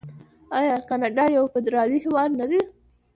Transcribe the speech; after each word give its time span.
آیا 0.57 0.75
کاناډا 0.89 1.25
یو 1.37 1.45
فدرالي 1.53 1.97
هیواد 2.05 2.29
نه 2.39 2.45
دی؟ 2.49 2.61